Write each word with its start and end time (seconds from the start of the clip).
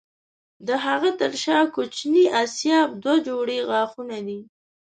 د 0.67 0.69
هغه 0.85 1.09
تر 1.19 1.31
شا 1.43 1.59
کوچني 1.75 2.25
آسیاب 2.43 2.89
دوه 3.03 3.15
جوړې 3.27 3.57
غاښونه 3.69 4.17
دي. 4.27 4.39